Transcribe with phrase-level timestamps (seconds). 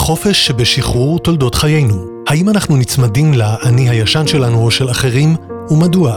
[0.00, 2.06] החופש שבשחרור תולדות חיינו.
[2.28, 5.36] האם אנחנו נצמדים לאני הישן שלנו או של אחרים,
[5.70, 6.16] ומדוע?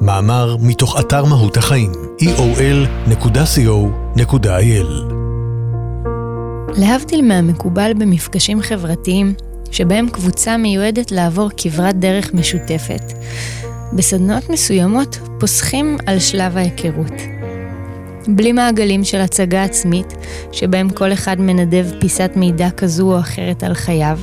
[0.00, 1.92] מאמר מתוך אתר מהות החיים,
[2.22, 3.14] eol.co.il
[6.76, 9.34] להבדיל מהמקובל במפגשים חברתיים,
[9.70, 13.12] שבהם קבוצה מיועדת לעבור כברת דרך משותפת,
[13.92, 17.37] בסדנות מסוימות פוסחים על שלב ההיכרות.
[18.28, 20.14] בלי מעגלים של הצגה עצמית,
[20.52, 24.18] שבהם כל אחד מנדב פיסת מידע כזו או אחרת על חייו,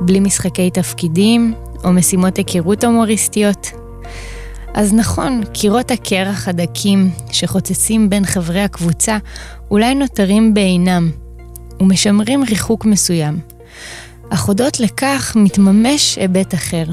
[0.00, 3.70] בלי משחקי תפקידים או משימות היכרות הומוריסטיות.
[4.74, 9.18] אז נכון, קירות הקרח הדקים שחוצצים בין חברי הקבוצה
[9.70, 11.10] אולי נותרים בעינם,
[11.80, 13.38] ומשמרים ריחוק מסוים.
[14.30, 16.84] אך הודות לכך מתממש היבט אחר.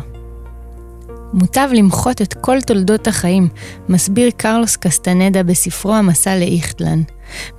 [1.34, 3.48] מוטב למחות את כל תולדות החיים,
[3.90, 7.02] מסביר קרלוס קסטנדה בספרו המסע לאיכטלן,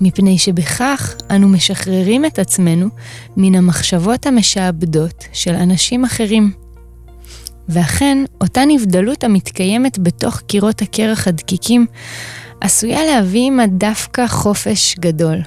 [0.00, 2.88] מפני שבכך אנו משחררים את עצמנו
[3.36, 6.52] מן המחשבות המשעבדות של אנשים אחרים.
[7.68, 11.86] ואכן, אותה נבדלות המתקיימת בתוך קירות הקרח הדקיקים,
[12.60, 15.38] עשויה להביא עמה דווקא חופש גדול.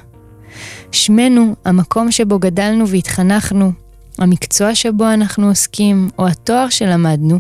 [0.92, 3.72] שמנו, המקום שבו גדלנו והתחנכנו,
[4.18, 7.40] המקצוע שבו אנחנו עוסקים, או התואר שלמדנו,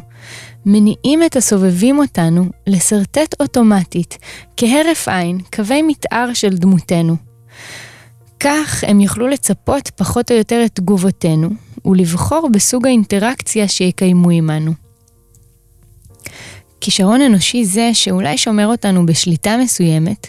[0.65, 4.17] מניעים את הסובבים אותנו לשרטט אוטומטית,
[4.57, 7.15] כהרף עין, קווי מתאר של דמותנו.
[8.39, 11.49] כך הם יוכלו לצפות פחות או יותר את תגובותינו,
[11.85, 14.73] ולבחור בסוג האינטראקציה שיקיימו עמנו.
[16.81, 20.27] כישרון אנושי זה, שאולי שומר אותנו בשליטה מסוימת,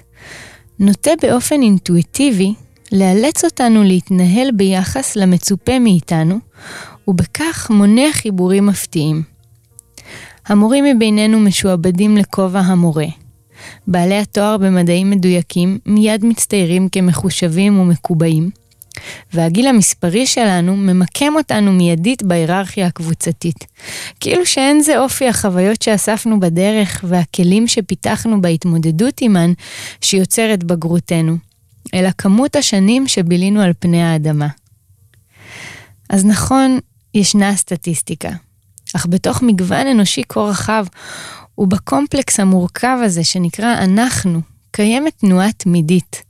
[0.78, 2.54] נוטה באופן אינטואיטיבי
[2.92, 6.38] לאלץ אותנו להתנהל ביחס למצופה מאיתנו,
[7.08, 9.33] ובכך מונע חיבורים מפתיעים.
[10.46, 13.06] המורים מבינינו משועבדים לכובע המורה.
[13.86, 18.50] בעלי התואר במדעים מדויקים מיד מצטיירים כמחושבים ומקובעים,
[19.32, 23.64] והגיל המספרי שלנו ממקם אותנו מיידית בהיררכיה הקבוצתית.
[24.20, 29.52] כאילו שאין זה אופי החוויות שאספנו בדרך והכלים שפיתחנו בהתמודדות עימן
[30.00, 31.36] שיוצר את בגרותנו,
[31.94, 34.48] אלא כמות השנים שבילינו על פני האדמה.
[36.10, 36.78] אז נכון,
[37.14, 38.30] ישנה סטטיסטיקה,
[38.96, 40.86] אך בתוך מגוון אנושי כה רחב,
[41.58, 44.40] ובקומפלקס המורכב הזה שנקרא אנחנו,
[44.70, 46.22] קיימת תנועה תמידית.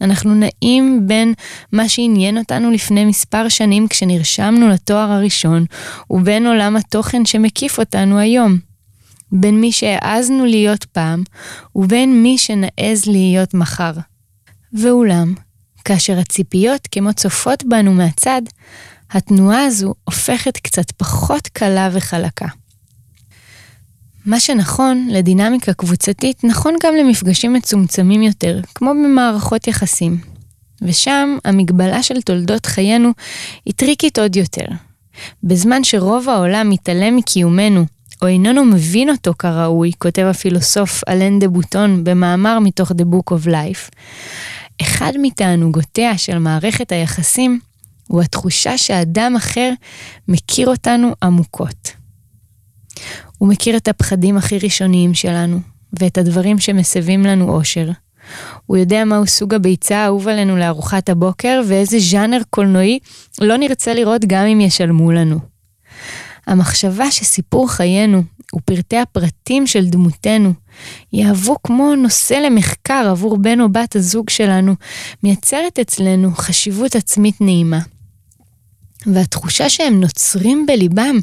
[0.00, 1.34] אנחנו נעים בין
[1.72, 5.64] מה שעניין אותנו לפני מספר שנים כשנרשמנו לתואר הראשון,
[6.10, 8.58] ובין עולם התוכן שמקיף אותנו היום.
[9.32, 11.22] בין מי שהעזנו להיות פעם,
[11.76, 13.92] ובין מי שנעז להיות מחר.
[14.72, 15.34] ואולם,
[15.84, 18.42] כאשר הציפיות כמו צופות בנו מהצד,
[19.14, 22.46] התנועה הזו הופכת קצת פחות קלה וחלקה.
[24.26, 30.18] מה שנכון לדינמיקה קבוצתית נכון גם למפגשים מצומצמים יותר, כמו במערכות יחסים.
[30.82, 33.10] ושם המגבלה של תולדות חיינו
[33.64, 34.66] היא טריקית עוד יותר.
[35.44, 37.84] בזמן שרוב העולם מתעלם מקיומנו,
[38.22, 43.46] או איננו מבין אותו כראוי, כותב הפילוסוף אלן דה בוטון במאמר מתוך The Book of
[43.46, 43.90] Life,
[44.82, 47.60] אחד מתענוגותיה של מערכת היחסים
[48.08, 49.72] הוא התחושה שאדם אחר
[50.28, 51.92] מכיר אותנו עמוקות.
[53.38, 55.60] הוא מכיר את הפחדים הכי ראשוניים שלנו,
[56.00, 57.90] ואת הדברים שמסבים לנו אושר.
[58.66, 62.98] הוא יודע מהו סוג הביצה האהוב עלינו לארוחת הבוקר, ואיזה ז'אנר קולנועי
[63.40, 65.51] לא נרצה לראות גם אם ישלמו לנו.
[66.46, 68.22] המחשבה שסיפור חיינו
[68.56, 70.52] ופרטי הפרטים של דמותנו
[71.12, 74.74] יהוו כמו נושא למחקר עבור בן או בת הזוג שלנו,
[75.22, 77.78] מייצרת אצלנו חשיבות עצמית נעימה.
[79.06, 81.18] והתחושה שהם נוצרים בליבם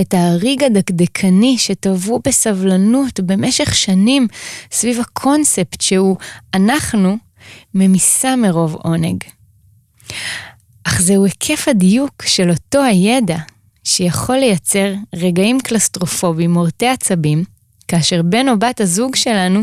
[0.00, 4.26] את ההריג הדקדקני שטבעו בסבלנות במשך שנים
[4.72, 6.16] סביב הקונספט שהוא
[6.54, 7.16] אנחנו,
[7.74, 9.24] ממיסה מרוב עונג.
[10.84, 13.38] אך זהו היקף הדיוק של אותו הידע
[13.84, 17.44] שיכול לייצר רגעים קלסטרופוביים מורטי עצבים,
[17.88, 19.60] כאשר בן או בת הזוג שלנו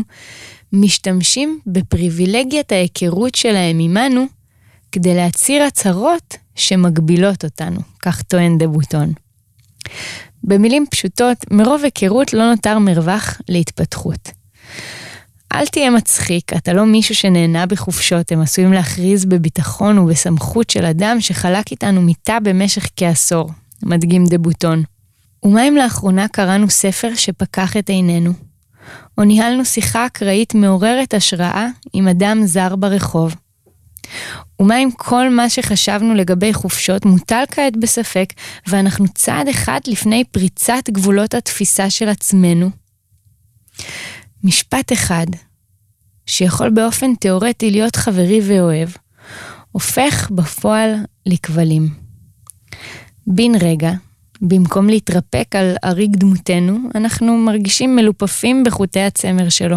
[0.72, 4.24] משתמשים בפריבילגיית ההיכרות שלהם עמנו
[4.92, 9.12] כדי להצהיר הצהרות שמגבילות אותנו, כך טוען דה בוטון.
[10.44, 14.30] במילים פשוטות, מרוב היכרות לא נותר מרווח להתפתחות.
[15.52, 21.20] אל תהיה מצחיק, אתה לא מישהו שנהנה בחופשות, הם עשויים להכריז בביטחון ובסמכות של אדם
[21.20, 23.50] שחלק איתנו מיטה במשך כעשור,
[23.82, 24.82] מדגים דה בוטון.
[25.42, 28.32] ומה אם לאחרונה קראנו ספר שפקח את עינינו?
[29.18, 33.34] או ניהלנו שיחה אקראית מעוררת השראה עם אדם זר ברחוב?
[34.60, 38.32] ומה אם כל מה שחשבנו לגבי חופשות מוטל כעת בספק,
[38.66, 42.70] ואנחנו צעד אחד לפני פריצת גבולות התפיסה של עצמנו?
[44.44, 45.26] משפט אחד,
[46.26, 48.88] שיכול באופן תאורטי להיות חברי ואוהב,
[49.72, 50.94] הופך בפועל
[51.26, 51.88] לכבלים.
[53.26, 53.92] בן רגע,
[54.42, 59.76] במקום להתרפק על אריג דמותנו, אנחנו מרגישים מלופפים בחוטי הצמר שלו.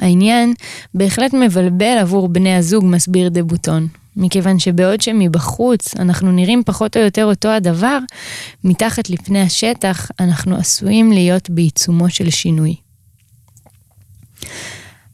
[0.00, 0.54] העניין
[0.94, 7.02] בהחלט מבלבל עבור בני הזוג, מסביר דה בוטון, מכיוון שבעוד שמבחוץ אנחנו נראים פחות או
[7.02, 7.98] יותר אותו הדבר,
[8.64, 12.76] מתחת לפני השטח אנחנו עשויים להיות בעיצומו של שינוי.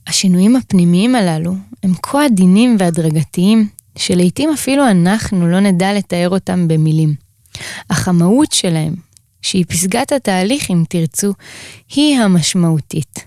[0.07, 7.15] השינויים הפנימיים הללו הם כה עדינים והדרגתיים, שלעיתים אפילו אנחנו לא נדע לתאר אותם במילים.
[7.89, 8.95] אך המהות שלהם,
[9.43, 11.33] שהיא פסגת התהליך אם תרצו,
[11.95, 13.25] היא המשמעותית.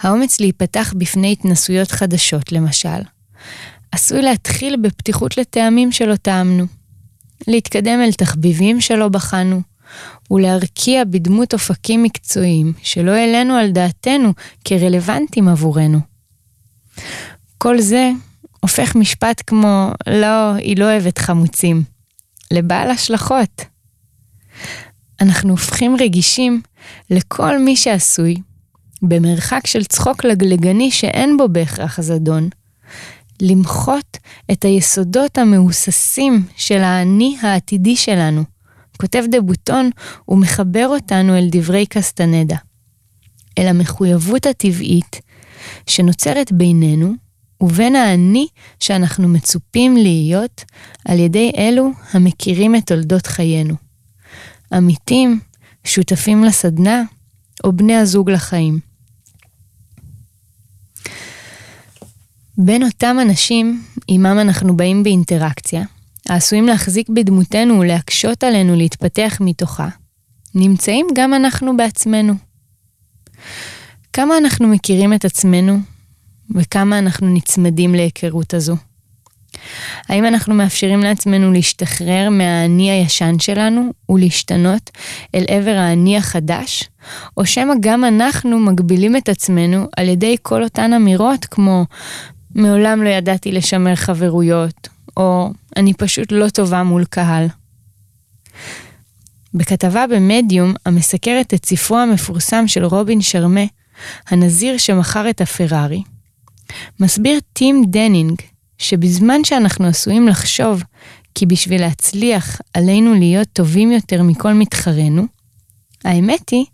[0.00, 3.00] האומץ להיפתח בפני התנסויות חדשות, למשל,
[3.92, 6.64] עשוי להתחיל בפתיחות לטעמים שלא טעמנו,
[7.46, 9.62] להתקדם אל תחביבים שלא בחנו,
[10.30, 14.32] ולהרקיע בדמות אופקים מקצועיים שלא העלינו על דעתנו
[14.64, 15.98] כרלוונטיים עבורנו.
[17.58, 18.10] כל זה
[18.60, 21.82] הופך משפט כמו, לא, היא לא אוהבת חמוצים,
[22.50, 23.64] לבעל השלכות.
[25.20, 26.62] אנחנו הופכים רגישים
[27.10, 28.36] לכל מי שעשוי,
[29.02, 32.48] במרחק של צחוק לגלגני שאין בו בהכרח זדון,
[33.42, 34.18] למחות
[34.52, 38.44] את היסודות המהוססים של האני העתידי שלנו.
[39.00, 39.90] כותב דה בוטון
[40.28, 42.56] ומחבר אותנו אל דברי קסטנדה,
[43.58, 45.20] אל המחויבות הטבעית
[45.86, 47.12] שנוצרת בינינו
[47.60, 48.46] ובין האני
[48.80, 50.64] שאנחנו מצופים להיות
[51.04, 53.74] על ידי אלו המכירים את תולדות חיינו.
[54.72, 55.40] עמיתים,
[55.84, 57.02] שותפים לסדנה
[57.64, 58.78] או בני הזוג לחיים.
[62.58, 65.84] בין אותם אנשים עמם אנחנו באים באינטראקציה,
[66.28, 69.88] העשויים להחזיק בדמותנו ולהקשות עלינו להתפתח מתוכה,
[70.54, 72.34] נמצאים גם אנחנו בעצמנו.
[74.12, 75.78] כמה אנחנו מכירים את עצמנו
[76.54, 78.76] וכמה אנחנו נצמדים להיכרות הזו.
[80.08, 84.90] האם אנחנו מאפשרים לעצמנו להשתחרר מהאני הישן שלנו ולהשתנות
[85.34, 86.88] אל עבר האני החדש?
[87.36, 91.84] או שמא גם אנחנו מגבילים את עצמנו על ידי כל אותן אמירות כמו
[92.54, 97.46] מעולם לא ידעתי לשמר חברויות, או אני פשוט לא טובה מול קהל.
[99.54, 103.64] בכתבה במדיום הסוקרת את ספרו המפורסם של רובין שרמה,
[104.28, 106.02] הנזיר שמכר את הפרארי,
[107.00, 108.34] מסביר טים דנינג
[108.78, 110.82] שבזמן שאנחנו עשויים לחשוב
[111.34, 115.26] כי בשביל להצליח עלינו להיות טובים יותר מכל מתחרינו,
[116.04, 116.64] האמת היא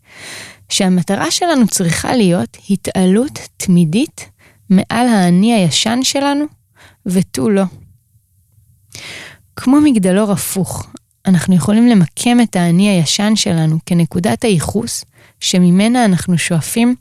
[0.69, 4.31] שהמטרה שלנו צריכה להיות התעלות תמידית
[4.71, 6.45] מעל האני הישן שלנו
[7.07, 7.65] ותו לא.
[9.57, 10.87] כמו מגדלור הפוך,
[11.27, 15.05] אנחנו יכולים למקם את האני הישן שלנו כנקודת הייחוס
[15.41, 16.95] שממנה אנחנו שואפים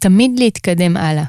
[0.00, 1.24] תמיד להתקדם הלאה.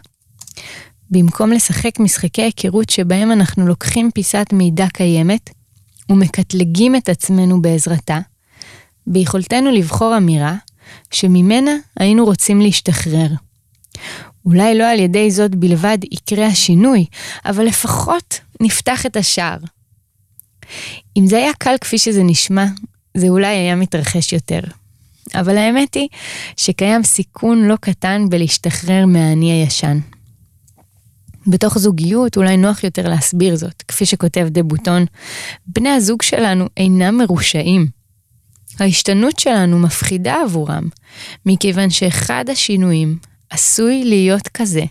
[1.12, 5.50] במקום לשחק משחקי היכרות שבהם אנחנו לוקחים פיסת מידע קיימת
[6.10, 8.20] ומקטלגים את עצמנו בעזרתה,
[9.08, 10.56] ביכולתנו לבחור אמירה
[11.12, 13.28] שממנה היינו רוצים להשתחרר.
[14.46, 17.06] אולי לא על ידי זאת בלבד יקרה השינוי,
[17.46, 19.58] אבל לפחות נפתח את השער.
[21.18, 22.66] אם זה היה קל כפי שזה נשמע,
[23.18, 24.60] זה אולי היה מתרחש יותר.
[25.36, 26.08] אבל האמת היא
[26.58, 30.00] שקיים סיכון לא קטן בלהשתחרר מהאני הישן.
[31.52, 35.06] בתוך זוגיות אולי נוח יותר להסביר זאת, כפי שכותב דה בוטון,
[35.68, 37.88] בני הזוג שלנו אינם מרושעים.
[38.80, 40.84] ההשתנות שלנו מפחידה עבורם,
[41.46, 43.18] מכיוון שאחד השינויים
[43.50, 44.84] עשוי להיות כזה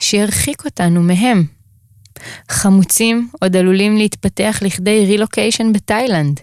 [0.00, 1.44] שירחיק אותנו מהם.
[2.50, 6.40] חמוצים עוד עלולים להתפתח לכדי רילוקיישן בתאילנד,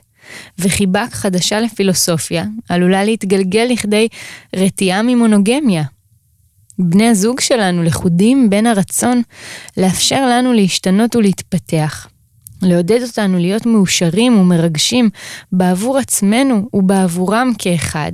[0.60, 4.08] וחיבה חדשה לפילוסופיה עלולה להתגלגל לכדי
[4.56, 5.84] רתיעה ממונוגמיה.
[6.80, 9.22] בני הזוג שלנו לכודים בין הרצון
[9.78, 12.08] לאפשר לנו להשתנות ולהתפתח,
[12.62, 15.10] לעודד אותנו להיות מאושרים ומרגשים
[15.52, 18.12] בעבור עצמנו ובעבורם כאחד,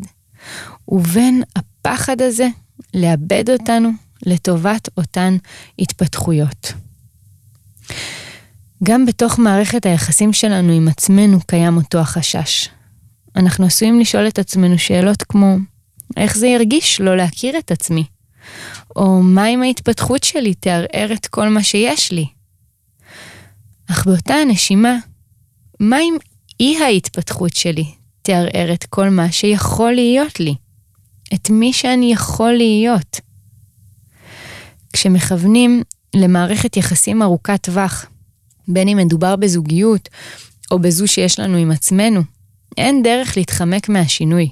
[0.88, 2.48] ובין הפחד הזה
[2.94, 3.90] לאבד אותנו
[4.26, 5.38] לטובת אותן
[5.80, 6.74] התפתחויות.
[8.84, 12.70] גם בתוך מערכת היחסים שלנו עם עצמנו קיים אותו החשש.
[13.36, 15.58] אנחנו עשויים לשאול את עצמנו שאלות כמו,
[16.18, 18.04] איך זה ירגיש לא להכיר את עצמי?
[18.96, 22.26] או מה אם ההתפתחות שלי תערער את כל מה שיש לי?
[23.92, 24.98] אך באותה הנשימה,
[25.80, 26.18] מה אם
[26.60, 27.86] אי ההתפתחות שלי
[28.22, 30.56] תערער את כל מה שיכול להיות לי?
[31.34, 33.20] את מי שאני יכול להיות?
[34.94, 35.84] כשמכוונים
[36.16, 38.06] למערכת יחסים ארוכת טווח,
[38.68, 40.10] בין אם מדובר בזוגיות
[40.72, 42.22] או בזו שיש לנו עם עצמנו,
[42.78, 44.50] אין דרך להתחמק מהשינוי.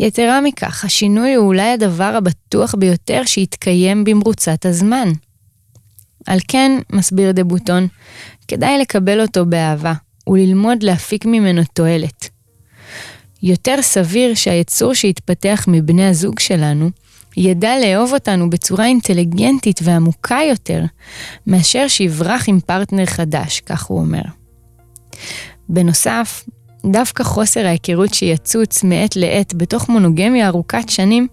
[0.00, 5.08] יתרה מכך, השינוי הוא אולי הדבר הבטוח ביותר שיתקיים במרוצת הזמן.
[6.26, 7.88] על כן, מסביר דה בוטון,
[8.48, 9.92] כדאי לקבל אותו באהבה,
[10.26, 12.28] וללמוד להפיק ממנו תועלת.
[13.42, 16.90] יותר סביר שהיצור שיתפתח מבני הזוג שלנו
[17.36, 20.84] ידע לאהוב אותנו בצורה אינטליגנטית ועמוקה יותר,
[21.46, 24.22] מאשר שיברח עם פרטנר חדש, כך הוא אומר.
[25.68, 26.44] בנוסף,
[26.86, 31.28] דווקא חוסר ההיכרות שיצוץ מעת לעת בתוך מונוגמיה ארוכת שנים,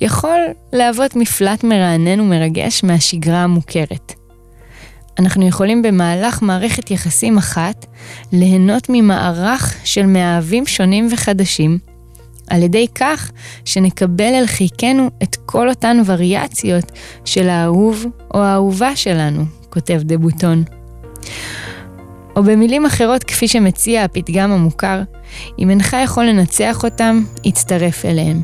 [0.00, 0.40] יכול
[0.72, 4.12] להוות מפלט מרענן ומרגש מהשגרה המוכרת.
[5.18, 7.86] אנחנו יכולים במהלך מערכת יחסים אחת
[8.32, 11.78] ליהנות ממערך של מאהבים שונים וחדשים,
[12.50, 13.30] על ידי כך
[13.64, 16.92] שנקבל אל חיקנו את כל אותן וריאציות
[17.24, 20.64] של האהוב או האהובה שלנו, כותב דבוטון.
[22.36, 25.02] או במילים אחרות, כפי שמציע הפתגם המוכר,
[25.58, 28.40] אם אינך יכול לנצח אותם, הצטרף אליהם.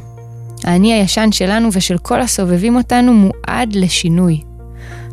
[0.64, 4.40] האני הישן שלנו ושל כל הסובבים אותנו מועד לשינוי.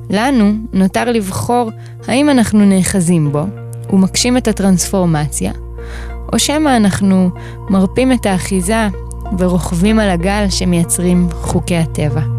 [0.10, 1.72] לנו נותר לבחור
[2.08, 3.44] האם אנחנו נאחזים בו
[3.90, 5.52] ומקשים את הטרנספורמציה,
[6.34, 7.30] או שמא אנחנו
[7.70, 8.88] מרפים את האחיזה
[9.38, 12.37] ורוכבים על הגל שמייצרים חוקי הטבע.